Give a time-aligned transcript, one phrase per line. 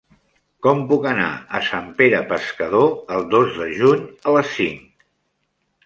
[0.67, 1.27] Com puc anar
[1.59, 5.11] a Sant Pere Pescador el dos de juny a les cinc?